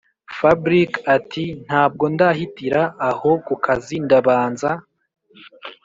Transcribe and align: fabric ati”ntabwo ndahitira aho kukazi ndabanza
fabric 0.37 0.91
ati”ntabwo 1.15 2.03
ndahitira 2.13 2.81
aho 3.09 3.31
kukazi 3.45 3.95
ndabanza 4.05 4.69